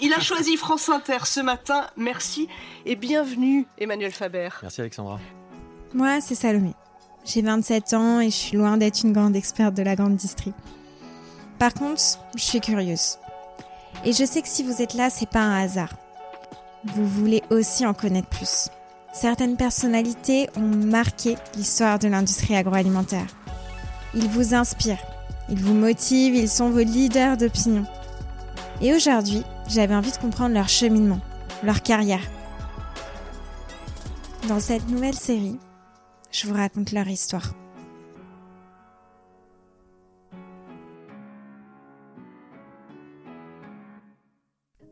[0.00, 1.86] Il a choisi France Inter ce matin.
[1.96, 2.48] Merci
[2.86, 4.48] et bienvenue, Emmanuel Faber.
[4.62, 5.18] Merci, Alexandra.
[5.92, 6.74] Moi, c'est Salomé.
[7.24, 10.52] J'ai 27 ans et je suis loin d'être une grande experte de la grande distrie.
[11.58, 12.00] Par contre,
[12.36, 13.18] je suis curieuse.
[14.04, 15.94] Et je sais que si vous êtes là, c'est pas un hasard.
[16.84, 18.68] Vous voulez aussi en connaître plus.
[19.12, 23.26] Certaines personnalités ont marqué l'histoire de l'industrie agroalimentaire.
[24.14, 25.02] Ils vous inspirent,
[25.48, 27.84] ils vous motivent, ils sont vos leaders d'opinion.
[28.80, 31.20] Et aujourd'hui, j'avais envie de comprendre leur cheminement,
[31.62, 32.22] leur carrière.
[34.48, 35.58] Dans cette nouvelle série,
[36.30, 37.54] je vous raconte leur histoire.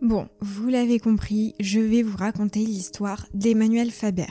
[0.03, 4.27] Bon, vous l'avez compris, je vais vous raconter l'histoire d'Emmanuel Faber.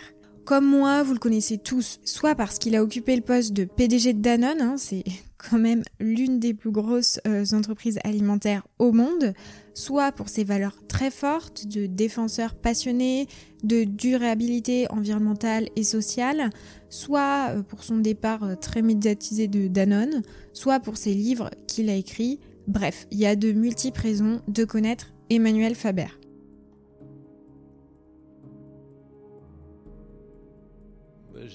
[0.46, 4.14] Comme moi, vous le connaissez tous, soit parce qu'il a occupé le poste de PDG
[4.14, 5.04] de Danone, hein, c'est
[5.50, 9.34] quand même l'une des plus grosses euh, entreprises alimentaires au monde,
[9.74, 13.28] soit pour ses valeurs très fortes de défenseur passionné,
[13.64, 16.50] de durabilité environnementale et sociale,
[16.90, 20.22] soit euh, pour son départ euh, très médiatisé de Danone,
[20.54, 22.40] soit pour ses livres qu'il a écrits.
[22.68, 26.25] Bref, il y a de multiples raisons de connaître Emmanuel Faber.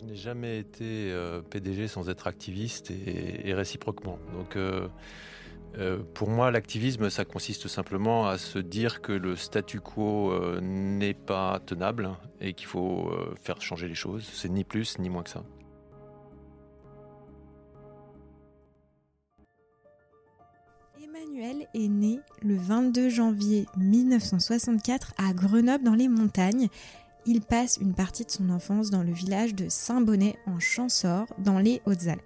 [0.00, 4.18] Je n'ai jamais été euh, PDG sans être activiste et, réciproquement.
[4.32, 4.88] Donc, euh,
[5.76, 11.12] euh, pour moi, l'activisme, ça consiste simplement à se dire que le statu quo n'est
[11.12, 13.12] pas tenable et qu'il faut
[13.42, 14.26] faire changer les choses.
[14.32, 15.44] C'est ni plus ni moins que ça.
[21.02, 26.68] Emmanuel est né le 22 janvier 1964 à Grenoble dans les montagnes
[27.26, 31.58] il passe une partie de son enfance dans le village de Saint-Bonnet en Champsaur, dans
[31.58, 32.22] les Hautes-Alpes.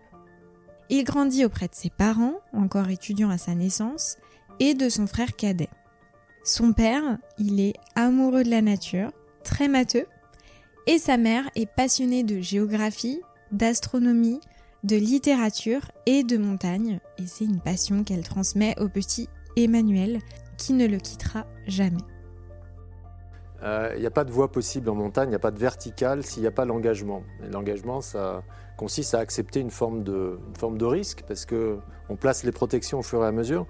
[0.90, 4.16] Il grandit auprès de ses parents, encore étudiants à sa naissance,
[4.60, 5.70] et de son frère cadet.
[6.44, 9.10] Son père, il est amoureux de la nature,
[9.42, 10.06] très matheux,
[10.86, 14.40] et sa mère est passionnée de géographie, d'astronomie,
[14.84, 20.20] de littérature et de montagne, et c'est une passion qu'elle transmet au petit Emmanuel,
[20.58, 22.02] qui ne le quittera jamais.
[23.64, 25.58] Il euh, n'y a pas de voie possible en montagne, il n'y a pas de
[25.58, 27.22] verticale s'il n'y a pas l'engagement.
[27.42, 28.42] Et l'engagement, ça
[28.76, 33.02] consiste à accepter une forme de, forme de risque parce qu'on place les protections au
[33.02, 33.66] fur et à mesure.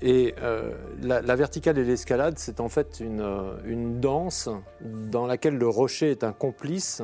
[0.00, 0.72] Et euh,
[1.02, 4.48] la, verticale et l'escalade, c'est en fait une, euh, une, danse
[4.80, 7.02] dans laquelle le rocher est un complice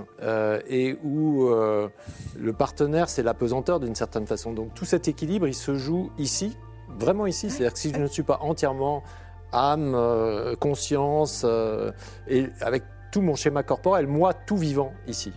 [0.66, 4.54] et où le partenaire, c'est la pesanteur d'une certaine façon.
[4.54, 6.56] Donc tout cet équilibre, il se joue ici,
[6.98, 7.50] vraiment ici.
[7.50, 9.02] C'est-à-dire que si je ne suis pas entièrement
[9.52, 11.92] âme, euh, conscience, euh,
[12.28, 15.32] et avec tout mon schéma corporel, moi, tout vivant ici.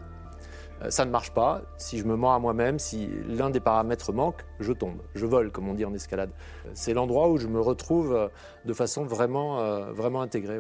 [0.82, 1.62] Euh, ça ne marche pas.
[1.78, 5.52] Si je me mens à moi-même, si l'un des paramètres manque, je tombe, je vole,
[5.52, 6.32] comme on dit en escalade.
[6.74, 8.30] C'est l'endroit où je me retrouve
[8.66, 10.60] de façon vraiment, vraiment intégrée.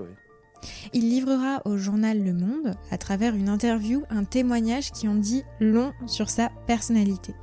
[0.94, 5.44] Il livrera au journal Le Monde, à travers une interview, un témoignage qui en dit
[5.60, 7.34] long sur sa personnalité.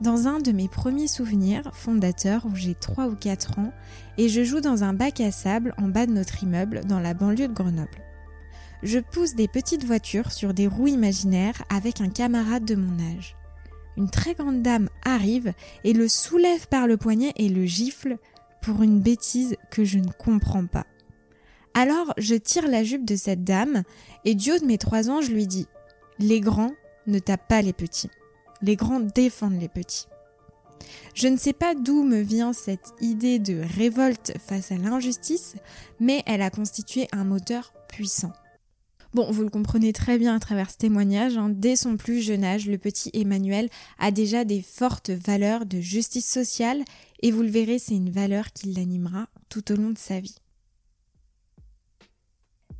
[0.00, 3.72] Dans un de mes premiers souvenirs fondateurs où j'ai 3 ou 4 ans
[4.18, 7.14] et je joue dans un bac à sable en bas de notre immeuble dans la
[7.14, 8.02] banlieue de Grenoble.
[8.82, 13.36] Je pousse des petites voitures sur des roues imaginaires avec un camarade de mon âge.
[13.96, 15.52] Une très grande dame arrive
[15.84, 18.18] et le soulève par le poignet et le gifle
[18.62, 20.86] pour une bêtise que je ne comprends pas.
[21.72, 23.84] Alors je tire la jupe de cette dame
[24.24, 25.68] et du de mes trois ans je lui dis
[26.18, 26.72] Les grands
[27.06, 28.10] ne tapent pas les petits
[28.62, 30.06] les grands défendent les petits.
[31.14, 35.54] Je ne sais pas d'où me vient cette idée de révolte face à l'injustice,
[36.00, 38.32] mais elle a constitué un moteur puissant.
[39.14, 41.48] Bon, vous le comprenez très bien à travers ce témoignage, hein.
[41.48, 43.68] dès son plus jeune âge, le petit Emmanuel
[44.00, 46.82] a déjà des fortes valeurs de justice sociale,
[47.22, 50.34] et vous le verrez, c'est une valeur qui l'animera tout au long de sa vie.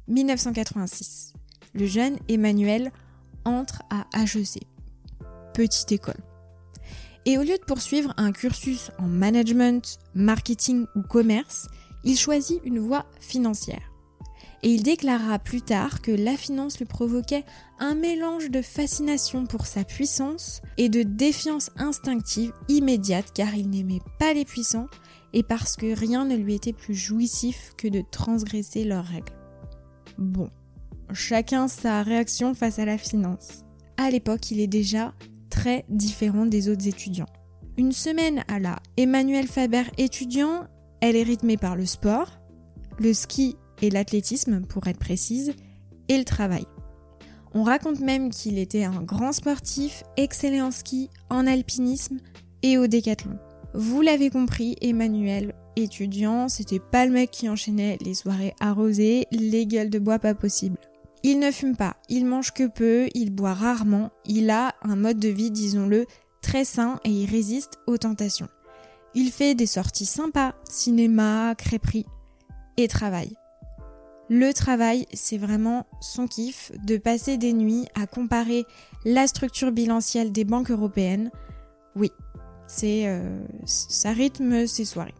[0.09, 1.35] 1986.
[1.73, 2.91] Le jeune Emmanuel
[3.44, 4.61] entre à HEC,
[5.54, 6.20] petite école.
[7.26, 11.68] Et au lieu de poursuivre un cursus en management, marketing ou commerce,
[12.04, 13.90] il choisit une voie financière.
[14.62, 17.44] Et il déclarera plus tard que la finance lui provoquait
[17.78, 24.00] un mélange de fascination pour sa puissance et de défiance instinctive immédiate car il n'aimait
[24.18, 24.86] pas les puissants
[25.34, 29.34] et parce que rien ne lui était plus jouissif que de transgresser leurs règles.
[30.16, 30.48] Bon,
[31.12, 33.64] chacun sa réaction face à la finance.
[33.96, 35.12] À l'époque, il est déjà
[35.54, 37.28] très différent des autres étudiants.
[37.78, 40.64] Une semaine à la Emmanuel Faber étudiant,
[41.00, 42.40] elle est rythmée par le sport,
[42.98, 45.52] le ski et l'athlétisme pour être précise,
[46.08, 46.64] et le travail.
[47.54, 52.18] On raconte même qu'il était un grand sportif, excellent en ski, en alpinisme
[52.64, 53.38] et au décathlon.
[53.74, 59.66] Vous l'avez compris, Emmanuel étudiant, c'était pas le mec qui enchaînait les soirées arrosées, les
[59.66, 60.78] gueules de bois pas possible.
[61.26, 65.19] Il ne fume pas, il mange que peu, il boit rarement, il a un mode
[65.19, 66.05] de vie, disons-le,
[66.43, 68.50] très sain et il résiste aux tentations.
[69.15, 72.05] Il fait des sorties sympas, cinéma, crêperie
[72.76, 73.32] et travail.
[74.29, 78.67] Le travail, c'est vraiment son kiff de passer des nuits à comparer
[79.06, 81.31] la structure bilancielle des banques européennes.
[81.97, 82.12] Oui,
[82.67, 85.15] c'est euh, ça rythme ses soirées.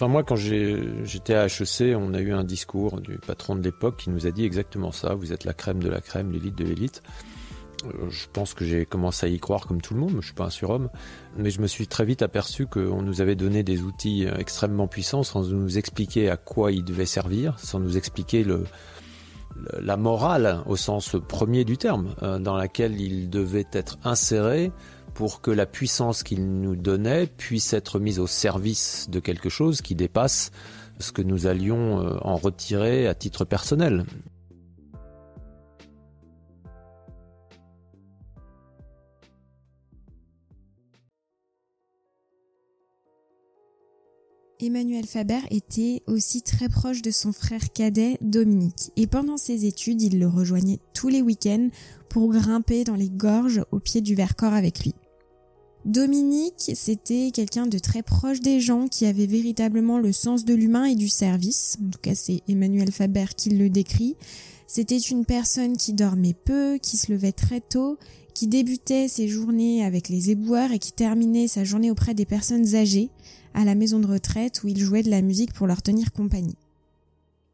[0.00, 3.98] Enfin moi quand j'étais à HEC, on a eu un discours du patron de l'époque
[3.98, 6.64] qui nous a dit exactement ça, vous êtes la crème de la crème, l'élite de
[6.64, 7.02] l'élite.
[7.84, 10.34] Euh, je pense que j'ai commencé à y croire comme tout le monde, je suis
[10.34, 10.88] pas un surhomme,
[11.36, 15.22] mais je me suis très vite aperçu qu'on nous avait donné des outils extrêmement puissants
[15.22, 18.64] sans nous expliquer à quoi ils devaient servir, sans nous expliquer le,
[19.80, 24.72] la morale au sens premier du terme, euh, dans laquelle ils devaient être insérés
[25.14, 29.82] pour que la puissance qu'ils nous donnaient puisse être mise au service de quelque chose
[29.82, 30.50] qui dépasse
[30.98, 34.04] ce que nous allions euh, en retirer à titre personnel.
[44.62, 50.02] Emmanuel Faber était aussi très proche de son frère cadet Dominique et pendant ses études
[50.02, 51.70] il le rejoignait tous les week-ends
[52.10, 54.94] pour grimper dans les gorges au pied du Vercors avec lui.
[55.86, 60.84] Dominique, c'était quelqu'un de très proche des gens qui avait véritablement le sens de l'humain
[60.84, 61.78] et du service.
[61.82, 64.16] En tout cas, c'est Emmanuel Faber qui le décrit.
[64.66, 67.96] C'était une personne qui dormait peu, qui se levait très tôt,
[68.34, 72.74] qui débutait ses journées avec les éboueurs et qui terminait sa journée auprès des personnes
[72.74, 73.08] âgées
[73.54, 76.56] à la maison de retraite où il jouait de la musique pour leur tenir compagnie.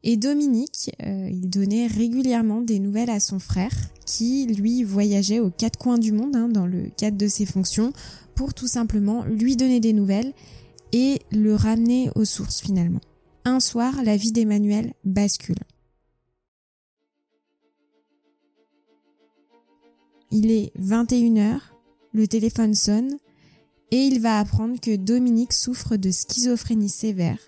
[0.02, 3.72] Et Dominique, euh, il donnait régulièrement des nouvelles à son frère,
[4.04, 7.92] qui lui voyageait aux quatre coins du monde hein, dans le cadre de ses fonctions,
[8.36, 10.32] pour tout simplement lui donner des nouvelles
[10.92, 13.00] et le ramener aux sources finalement.
[13.44, 15.56] Un soir, la vie d'Emmanuel bascule.
[20.30, 21.60] Il est 21h,
[22.12, 23.16] le téléphone sonne,
[23.90, 27.38] et il va apprendre que Dominique souffre de schizophrénie sévère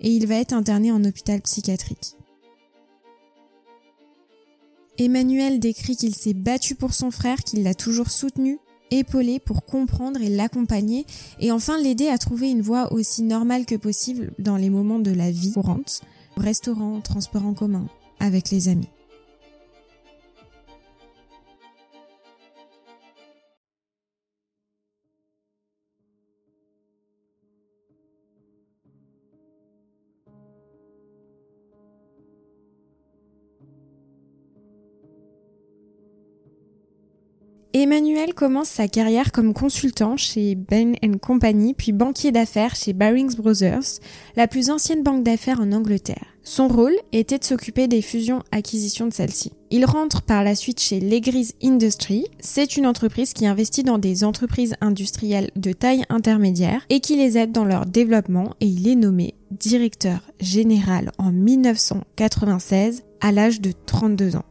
[0.00, 2.16] et il va être interné en hôpital psychiatrique.
[4.98, 8.58] Emmanuel décrit qu'il s'est battu pour son frère, qu'il l'a toujours soutenu,
[8.90, 11.04] épaulé pour comprendre et l'accompagner,
[11.40, 15.10] et enfin l'aider à trouver une voie aussi normale que possible dans les moments de
[15.10, 16.02] la vie courante,
[16.36, 17.88] restaurant, transport en commun,
[18.20, 18.88] avec les amis.
[37.84, 44.00] Emmanuel commence sa carrière comme consultant chez Ben Company, puis banquier d'affaires chez Barings Brothers,
[44.36, 46.24] la plus ancienne banque d'affaires en Angleterre.
[46.42, 49.52] Son rôle était de s'occuper des fusions-acquisitions de celle-ci.
[49.70, 52.24] Il rentre par la suite chez Legris Industries.
[52.40, 57.36] C'est une entreprise qui investit dans des entreprises industrielles de taille intermédiaire et qui les
[57.36, 63.72] aide dans leur développement et il est nommé directeur général en 1996 à l'âge de
[63.72, 64.44] 32 ans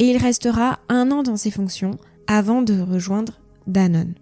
[0.00, 4.14] et il restera un an dans ses fonctions avant de rejoindre Danone.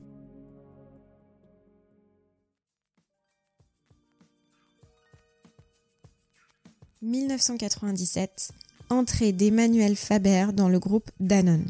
[7.02, 8.50] «1997,
[8.90, 11.68] entrée d'Emmanuel Faber dans le groupe Danone.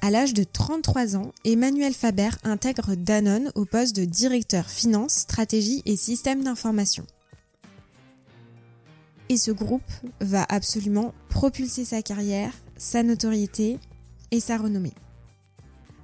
[0.00, 5.82] À l'âge de 33 ans, Emmanuel Faber intègre Danone au poste de directeur finance, stratégie
[5.84, 7.04] et système d'information.
[9.28, 9.82] Et ce groupe
[10.22, 13.78] va absolument propulser sa carrière sa notoriété
[14.30, 14.94] et sa renommée.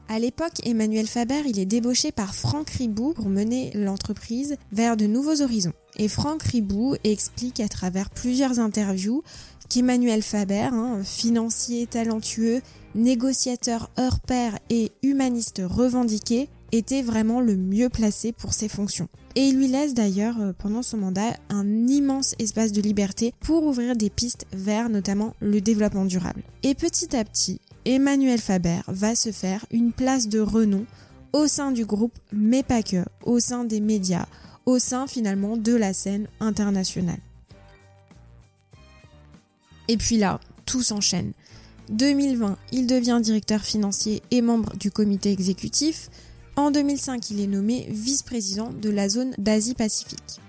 [0.08, 5.06] À l'époque, Emmanuel Faber, il est débauché par Franck Ribou pour mener l'entreprise vers de
[5.06, 5.72] nouveaux horizons.
[5.96, 9.22] Et Franck Ribou explique à travers plusieurs interviews
[9.70, 12.60] qu'Emmanuel Faber, hein, financier talentueux,
[12.94, 19.08] négociateur hors pair et humaniste revendiqué, était vraiment le mieux placé pour ses fonctions.
[19.36, 23.64] Et il lui laisse d'ailleurs euh, pendant son mandat un immense espace de liberté pour
[23.64, 26.42] ouvrir des pistes vers notamment le développement durable.
[26.62, 30.84] Et petit à petit, Emmanuel Faber va se faire une place de renom
[31.32, 34.26] au sein du groupe, mais pas que, au sein des médias,
[34.66, 37.18] au sein finalement de la scène internationale.
[39.88, 41.32] Et puis là, tout s'enchaîne.
[41.90, 46.08] 2020, il devient directeur financier et membre du comité exécutif.
[46.56, 50.40] En 2005, il est nommé vice-président de la zone d'Asie-Pacifique.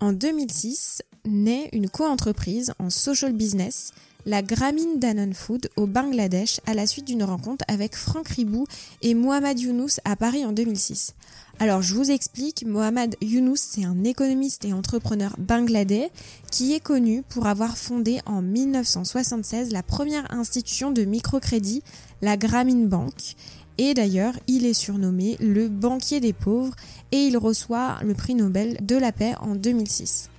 [0.00, 3.92] En 2006, naît une coentreprise en social business
[4.26, 8.66] la Grameen Danone Food au Bangladesh à la suite d'une rencontre avec Franck Ribou
[9.00, 11.14] et Mohamed Younous à Paris en 2006.
[11.60, 16.10] Alors je vous explique, Mohamed Younous c'est un économiste et entrepreneur bangladais
[16.50, 21.82] qui est connu pour avoir fondé en 1976 la première institution de microcrédit,
[22.20, 23.36] la Grameen Bank.
[23.78, 26.74] Et d'ailleurs, il est surnommé le banquier des pauvres
[27.12, 30.30] et il reçoit le prix Nobel de la paix en 2006.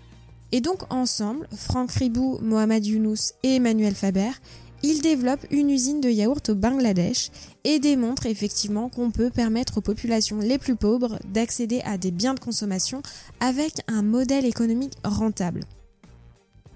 [0.52, 4.32] Et donc ensemble, Franck Ribou, Mohamed Younous et Emmanuel Faber,
[4.84, 7.32] ils développent une usine de yaourt au Bangladesh
[7.64, 12.36] et démontrent effectivement qu'on peut permettre aux populations les plus pauvres d'accéder à des biens
[12.36, 13.02] de consommation
[13.40, 15.62] avec un modèle économique rentable.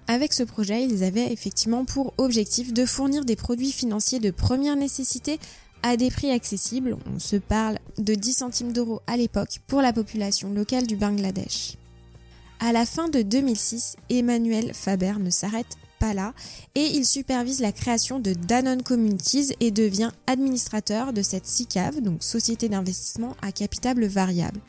[0.08, 4.76] Avec ce projet, ils avaient effectivement pour objectif de fournir des produits financiers de première
[4.76, 5.38] nécessité
[5.82, 6.96] à des prix accessibles.
[7.14, 11.76] On se parle de 10 centimes d'euros à l'époque pour la population locale du Bangladesh.
[12.60, 16.32] À la fin de 2006, Emmanuel Faber ne s'arrête pas là
[16.74, 22.22] et il supervise la création de Danone Communities et devient administrateur de cette SICAV, donc
[22.22, 24.60] Société d'investissement à capital variable.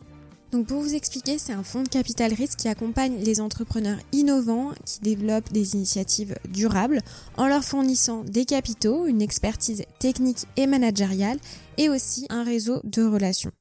[0.54, 4.72] Donc pour vous expliquer, c'est un fonds de capital risque qui accompagne les entrepreneurs innovants
[4.86, 7.02] qui développent des initiatives durables
[7.36, 11.40] en leur fournissant des capitaux, une expertise technique et managériale
[11.78, 13.52] et aussi un réseau de relations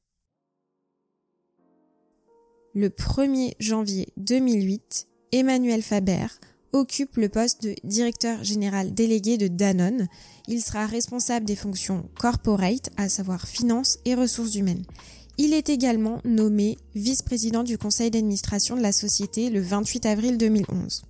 [2.73, 6.25] le 1er janvier 2008, Emmanuel Faber
[6.71, 10.07] occupe le poste de directeur général délégué de Danone.
[10.47, 14.83] Il sera responsable des fonctions corporate, à savoir finance et ressources humaines.
[15.37, 21.03] Il est également nommé vice-président du conseil d'administration de la société le 28 avril 2011.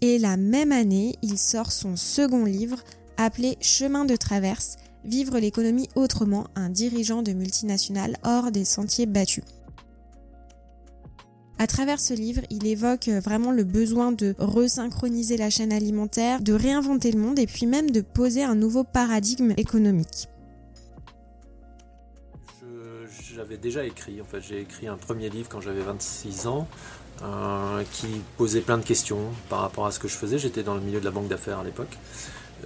[0.00, 2.78] Et la même année, il sort son second livre
[3.16, 9.44] appelé Chemin de traverse, Vivre l'économie autrement, un dirigeant de multinationales hors des sentiers battus.
[11.58, 16.40] À travers ce livre, il évoque euh, vraiment le besoin de resynchroniser la chaîne alimentaire,
[16.40, 20.28] de réinventer le monde et puis même de poser un nouveau paradigme économique.
[23.38, 26.66] J'avais déjà écrit, en fait, j'ai écrit un premier livre quand j'avais 26 ans.
[27.22, 30.38] Euh, qui posait plein de questions par rapport à ce que je faisais.
[30.38, 31.96] J'étais dans le milieu de la banque d'affaires à l'époque.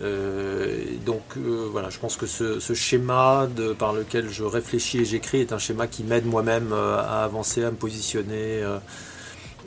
[0.00, 5.04] Euh, donc euh, voilà, je pense que ce, schéma de, par lequel je réfléchis et
[5.04, 8.62] j'écris est un schéma qui m'aide moi-même à avancer, à me positionner,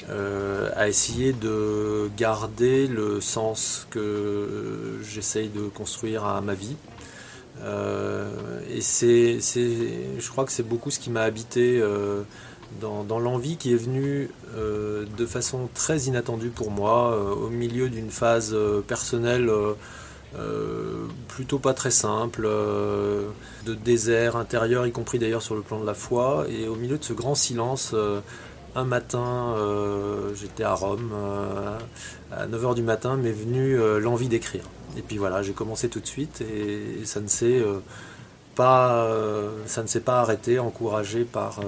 [0.09, 6.75] à essayer de garder le sens que j'essaye de construire à ma vie.
[7.63, 11.81] Et c'est, je crois que c'est beaucoup ce qui m'a habité
[12.81, 18.11] dans, dans l'envie qui est venue de façon très inattendue pour moi, au milieu d'une
[18.11, 18.55] phase
[18.87, 19.49] personnelle
[20.37, 23.29] euh, plutôt pas très simple, euh,
[23.65, 26.45] de désert intérieur, y compris d'ailleurs sur le plan de la foi.
[26.49, 28.19] Et au milieu de ce grand silence, euh,
[28.75, 29.55] un matin,
[30.35, 31.13] j'étais à Rome,
[32.29, 34.63] à 9h du matin, m'est venue l'envie d'écrire.
[34.97, 37.63] Et puis voilà, j'ai commencé tout de suite et, ça ne s'est
[38.55, 39.09] pas,
[39.65, 41.59] ça ne s'est pas arrêté, encouragé par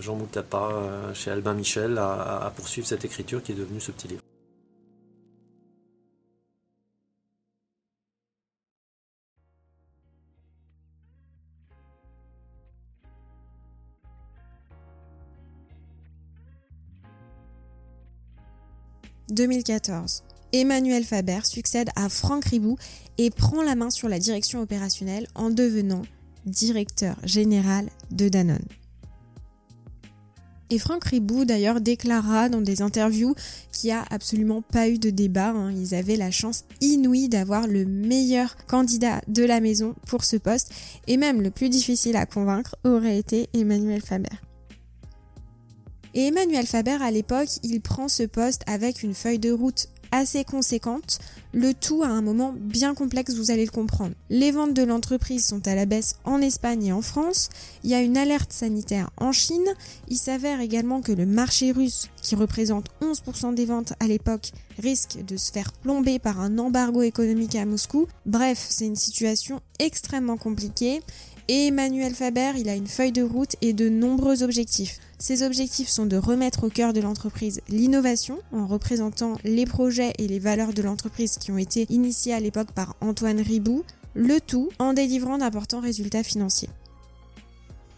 [0.00, 0.70] Jean Moutapa
[1.14, 4.22] chez Albin Michel à poursuivre cette écriture qui est devenue ce petit livre.
[19.30, 20.29] 2014.
[20.52, 22.76] Emmanuel Faber succède à Franck Ribou
[23.18, 26.02] et prend la main sur la direction opérationnelle en devenant
[26.46, 28.64] directeur général de Danone.
[30.70, 33.34] Et Franck Ribou d'ailleurs déclara dans des interviews
[33.72, 35.50] qu'il n'y a absolument pas eu de débat.
[35.50, 35.72] Hein.
[35.72, 40.72] Ils avaient la chance inouïe d'avoir le meilleur candidat de la maison pour ce poste
[41.08, 44.28] et même le plus difficile à convaincre aurait été Emmanuel Faber.
[46.14, 50.44] Et Emmanuel Faber, à l'époque, il prend ce poste avec une feuille de route assez
[50.44, 51.18] conséquente,
[51.52, 54.14] le tout à un moment bien complexe, vous allez le comprendre.
[54.28, 57.48] Les ventes de l'entreprise sont à la baisse en Espagne et en France,
[57.84, 59.66] il y a une alerte sanitaire en Chine,
[60.08, 65.18] il s'avère également que le marché russe, qui représente 11% des ventes à l'époque, risque
[65.24, 68.06] de se faire plomber par un embargo économique à Moscou.
[68.26, 71.00] Bref, c'est une situation extrêmement compliquée
[71.48, 75.00] et Emmanuel Faber, il a une feuille de route et de nombreux objectifs.
[75.20, 80.26] Ces objectifs sont de remettre au cœur de l'entreprise l'innovation en représentant les projets et
[80.26, 83.84] les valeurs de l'entreprise qui ont été initiés à l'époque par Antoine Ribou,
[84.14, 86.70] le tout en délivrant d'importants résultats financiers.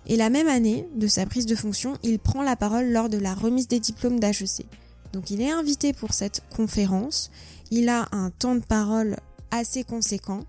[0.09, 3.19] Et la même année de sa prise de fonction, il prend la parole lors de
[3.19, 4.67] la remise des diplômes d'HEC.
[5.13, 7.31] Donc il est invité pour cette conférence,
[7.71, 9.17] il a un temps de parole
[9.53, 10.41] assez conséquent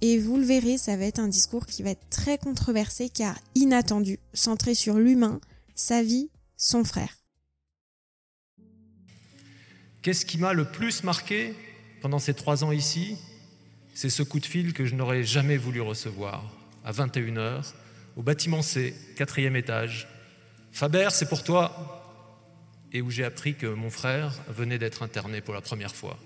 [0.00, 3.38] et vous le verrez, ça va être un discours qui va être très controversé car
[3.54, 5.40] inattendu, centré sur l'humain,
[5.78, 7.14] sa vie, son frère.
[10.02, 11.54] Qu'est-ce qui m'a le plus marqué
[12.02, 13.16] pendant ces trois ans ici,
[13.94, 16.52] c'est ce coup de fil que je n'aurais jamais voulu recevoir,
[16.84, 17.74] à 21h,
[18.16, 20.08] au bâtiment C, quatrième étage.
[20.72, 21.94] Faber, c'est pour toi.
[22.92, 26.18] Et où j'ai appris que mon frère venait d'être interné pour la première fois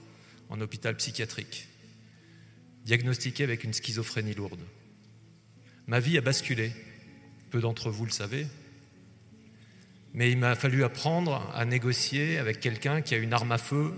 [0.48, 1.68] en hôpital psychiatrique,
[2.84, 4.60] diagnostiqué avec une schizophrénie lourde.
[5.86, 6.72] Ma vie a basculé,
[7.50, 8.46] peu d'entre vous le savez,
[10.14, 13.94] mais il m'a fallu apprendre à négocier avec quelqu'un qui a une arme à feu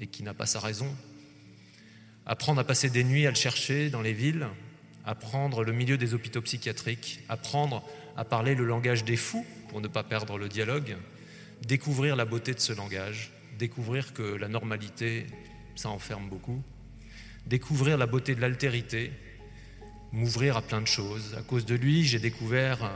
[0.00, 0.94] et qui n'a pas sa raison,
[2.26, 4.46] apprendre à passer des nuits à le chercher dans les villes,
[5.04, 7.82] apprendre le milieu des hôpitaux psychiatriques, apprendre
[8.16, 10.96] à parler le langage des fous pour ne pas perdre le dialogue,
[11.66, 15.26] découvrir la beauté de ce langage, découvrir que la normalité,
[15.74, 16.62] ça enferme beaucoup,
[17.46, 19.12] découvrir la beauté de l'altérité,
[20.12, 21.34] m'ouvrir à plein de choses.
[21.38, 22.88] À cause de lui, j'ai découvert euh,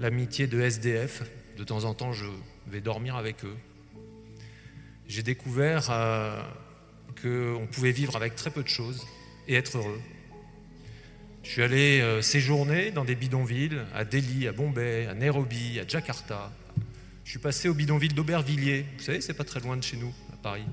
[0.00, 1.22] l'amitié de SDF.
[1.62, 2.24] De temps en temps, je
[2.66, 3.56] vais dormir avec eux.
[5.06, 6.42] J'ai découvert euh,
[7.22, 9.06] qu'on pouvait vivre avec très peu de choses
[9.46, 10.00] et être heureux.
[11.44, 15.86] Je suis allé euh, séjourner dans des bidonvilles, à Delhi, à Bombay, à Nairobi, à
[15.86, 16.50] Jakarta.
[17.22, 18.84] Je suis passé au bidonville d'Aubervilliers.
[18.98, 20.66] Vous savez, c'est pas très loin de chez nous, à Paris.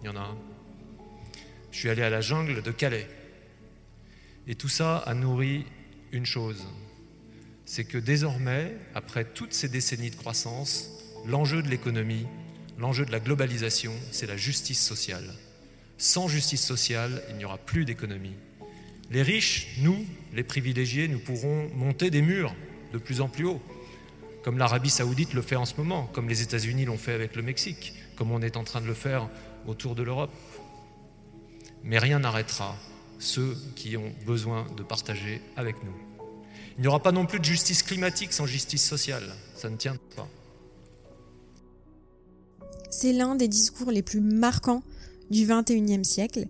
[0.00, 0.38] Il y en a un.
[1.72, 3.08] Je suis allé à la jungle de Calais.
[4.46, 5.66] Et tout ça a nourri
[6.12, 6.68] une chose,
[7.70, 10.90] c'est que désormais, après toutes ces décennies de croissance,
[11.24, 12.26] l'enjeu de l'économie,
[12.80, 15.32] l'enjeu de la globalisation, c'est la justice sociale.
[15.96, 18.34] Sans justice sociale, il n'y aura plus d'économie.
[19.12, 22.56] Les riches, nous, les privilégiés, nous pourrons monter des murs
[22.92, 23.62] de plus en plus haut,
[24.42, 27.42] comme l'Arabie saoudite le fait en ce moment, comme les États-Unis l'ont fait avec le
[27.42, 29.28] Mexique, comme on est en train de le faire
[29.68, 30.34] autour de l'Europe.
[31.84, 32.76] Mais rien n'arrêtera
[33.20, 36.09] ceux qui ont besoin de partager avec nous.
[36.80, 39.34] Il n'y aura pas non plus de justice climatique sans justice sociale.
[39.54, 40.26] Ça ne tient pas.
[42.90, 44.82] C'est l'un des discours les plus marquants
[45.30, 46.46] du XXIe siècle.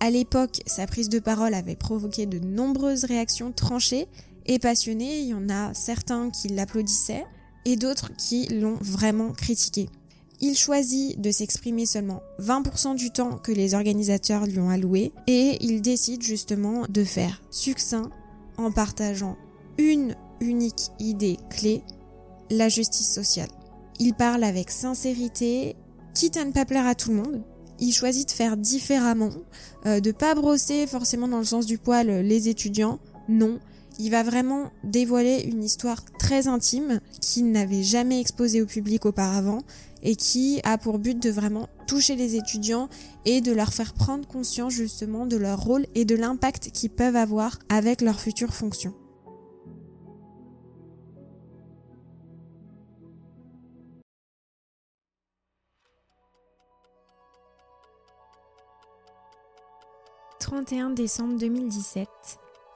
[0.00, 4.08] À l'époque, sa prise de parole avait provoqué de nombreuses réactions tranchées
[4.46, 5.18] et passionnées.
[5.18, 7.26] Il y en a certains qui l'applaudissaient
[7.66, 9.90] et d'autres qui l'ont vraiment critiqué.
[10.40, 15.58] Il choisit de s'exprimer seulement 20% du temps que les organisateurs lui ont alloué et
[15.60, 18.08] il décide justement de faire succinct
[18.56, 19.36] en partageant
[19.78, 21.82] une unique idée clé,
[22.50, 23.48] la justice sociale.
[23.98, 25.76] Il parle avec sincérité,
[26.14, 27.42] quitte à ne pas plaire à tout le monde.
[27.80, 29.30] Il choisit de faire différemment,
[29.86, 32.98] euh, de pas brosser forcément dans le sens du poil les étudiants.
[33.28, 33.58] Non,
[33.98, 39.62] il va vraiment dévoiler une histoire très intime qu'il n'avait jamais exposée au public auparavant
[40.02, 42.88] et qui a pour but de vraiment toucher les étudiants
[43.24, 47.16] et de leur faire prendre conscience justement de leur rôle et de l'impact qu'ils peuvent
[47.16, 48.94] avoir avec leur future fonction.
[60.54, 62.08] «31 décembre 2017,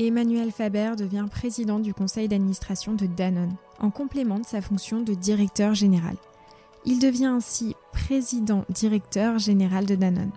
[0.00, 5.14] Emmanuel Faber devient président du conseil d'administration de Danone, en complément de sa fonction de
[5.14, 6.16] directeur général.
[6.86, 10.32] Il devient ainsi président-directeur général de Danone.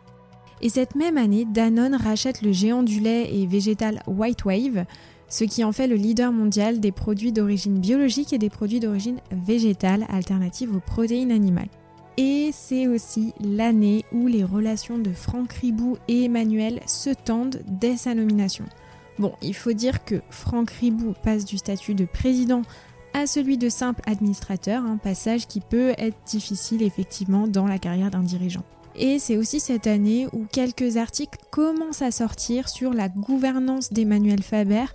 [0.61, 4.85] Et cette même année, Danone rachète le géant du lait et végétal White Wave,
[5.27, 9.19] ce qui en fait le leader mondial des produits d'origine biologique et des produits d'origine
[9.31, 11.69] végétale alternative aux protéines animales.
[12.23, 17.97] Et c'est aussi l'année où les relations de Franck Ribou et Emmanuel se tendent dès
[17.97, 18.65] sa nomination.
[19.17, 22.61] Bon, il faut dire que Franck Ribou passe du statut de président
[23.15, 28.11] à celui de simple administrateur, un passage qui peut être difficile effectivement dans la carrière
[28.11, 28.63] d'un dirigeant.
[28.95, 34.43] Et c'est aussi cette année où quelques articles commencent à sortir sur la gouvernance d'Emmanuel
[34.43, 34.85] Faber,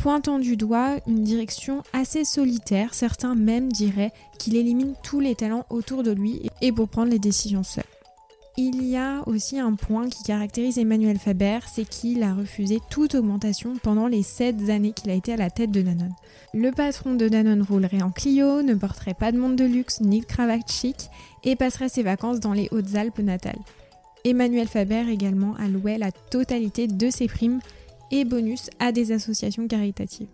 [0.00, 5.66] pointant du doigt une direction assez solitaire, certains même diraient qu'il élimine tous les talents
[5.68, 7.84] autour de lui et pour prendre les décisions seul.
[8.56, 13.14] Il y a aussi un point qui caractérise Emmanuel Faber, c'est qu'il a refusé toute
[13.14, 16.14] augmentation pendant les 7 années qu'il a été à la tête de Danone.
[16.54, 20.20] Le patron de Danone roulerait en Clio, ne porterait pas de monde de luxe ni
[20.20, 21.10] de cravate chic
[21.44, 23.60] et passerait ses vacances dans les Hautes-Alpes natales.
[24.24, 27.60] Emmanuel Faber également allouait la totalité de ses primes
[28.10, 30.28] et bonus à des associations caritatives.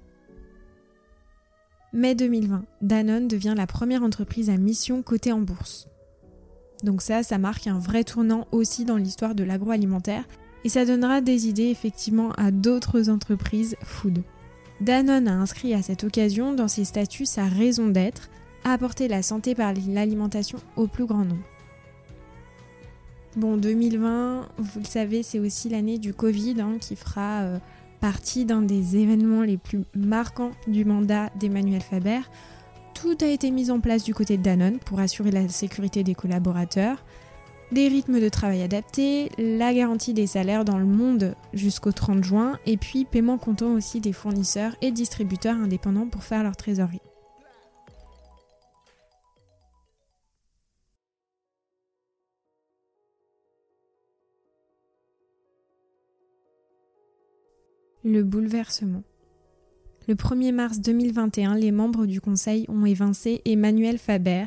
[1.93, 5.89] Mai 2020, Danone devient la première entreprise à mission cotée en bourse.
[6.83, 10.25] Donc ça, ça marque un vrai tournant aussi dans l'histoire de l'agroalimentaire
[10.65, 14.23] et ça donnera des idées effectivement à d'autres entreprises food.
[14.81, 18.29] Danone a inscrit à cette occasion dans ses statuts sa raison d'être,
[18.65, 21.45] apporter la santé par l'alimentation au plus grand nombre.
[23.37, 27.59] Bon, 2020, vous le savez, c'est aussi l'année du Covid hein, qui fera euh,
[28.01, 32.21] partie d'un des événements les plus marquants du mandat d'Emmanuel Faber.
[32.95, 36.15] Tout a été mis en place du côté de Danone pour assurer la sécurité des
[36.15, 37.05] collaborateurs.
[37.73, 42.59] des rythmes de travail adaptés, la garantie des salaires dans le monde jusqu'au 30 juin,
[42.65, 47.03] et puis paiement comptant aussi des fournisseurs et distributeurs indépendants pour faire leur trésorerie.
[58.09, 59.03] Le bouleversement.
[60.07, 64.45] Le 1er mars 2021, les membres du Conseil ont évincé Emmanuel Faber,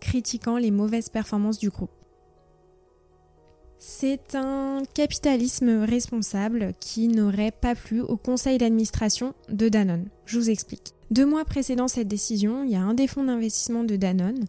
[0.00, 1.92] critiquant les mauvaises performances du groupe.
[3.78, 10.08] C'est un capitalisme responsable qui n'aurait pas plu au conseil d'administration de Danone.
[10.26, 10.92] Je vous explique.
[11.12, 14.44] Deux mois précédant cette décision, il y a un des fonds d'investissement de Danone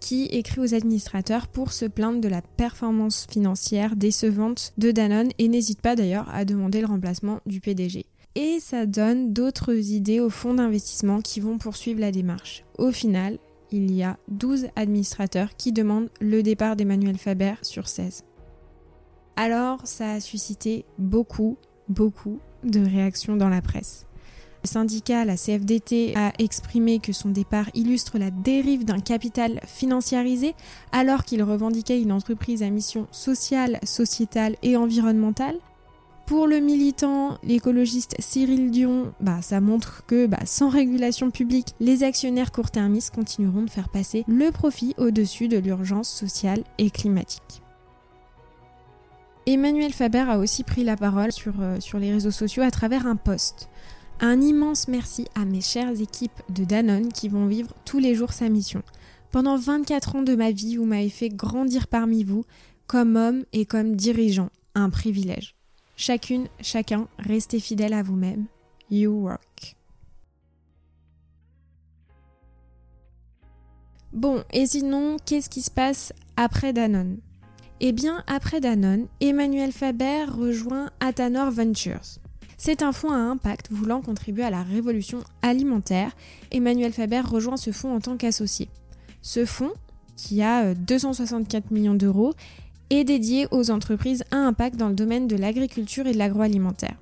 [0.00, 5.48] qui écrit aux administrateurs pour se plaindre de la performance financière décevante de Danone et
[5.48, 8.06] n'hésite pas d'ailleurs à demander le remplacement du PDG.
[8.34, 12.64] Et ça donne d'autres idées aux fonds d'investissement qui vont poursuivre la démarche.
[12.78, 13.38] Au final,
[13.70, 18.24] il y a 12 administrateurs qui demandent le départ d'Emmanuel Faber sur 16.
[19.36, 21.58] Alors ça a suscité beaucoup,
[21.88, 24.07] beaucoup de réactions dans la presse.
[24.68, 30.54] Syndicat, la CFDT, a exprimé que son départ illustre la dérive d'un capital financiarisé
[30.92, 35.56] alors qu'il revendiquait une entreprise à mission sociale, sociétale et environnementale.
[36.26, 42.04] Pour le militant, l'écologiste Cyril Dion, bah, ça montre que bah, sans régulation publique, les
[42.04, 47.62] actionnaires court-termistes continueront de faire passer le profit au-dessus de l'urgence sociale et climatique.
[49.46, 53.06] Emmanuel Faber a aussi pris la parole sur, euh, sur les réseaux sociaux à travers
[53.06, 53.70] un post.
[54.20, 58.32] Un immense merci à mes chères équipes de Danone qui vont vivre tous les jours
[58.32, 58.82] sa mission.
[59.30, 62.44] Pendant 24 ans de ma vie, vous m'avez fait grandir parmi vous,
[62.88, 64.50] comme homme et comme dirigeant.
[64.74, 65.54] Un privilège.
[65.96, 68.46] Chacune, chacun, restez fidèle à vous-même.
[68.90, 69.76] You work.
[74.12, 77.18] Bon, et sinon, qu'est-ce qui se passe après Danone?
[77.78, 82.18] Eh bien, après Danone, Emmanuel Faber rejoint Athanor Ventures.
[82.60, 86.10] C'est un fonds à impact voulant contribuer à la révolution alimentaire.
[86.50, 88.68] Emmanuel Faber rejoint ce fonds en tant qu'associé.
[89.22, 89.72] Ce fonds,
[90.16, 92.34] qui a 264 euh, millions d'euros,
[92.90, 96.96] est dédié aux entreprises à impact dans le domaine de l'agriculture et de l'agroalimentaire.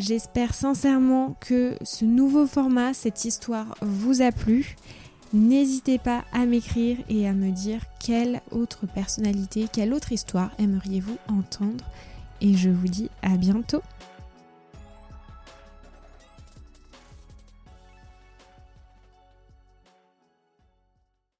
[0.00, 4.76] J'espère sincèrement que ce nouveau format, cette histoire vous a plu.
[5.34, 11.18] N'hésitez pas à m'écrire et à me dire quelle autre personnalité, quelle autre histoire aimeriez-vous
[11.28, 11.84] entendre.
[12.40, 13.82] Et je vous dis à bientôt.